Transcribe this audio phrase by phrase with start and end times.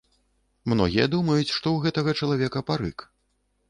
[0.73, 3.11] Многія думаюць, што ў гэтага чалавека парык.